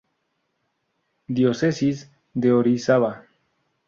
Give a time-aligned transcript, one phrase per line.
[1.27, 3.27] Diócesis de Orizaba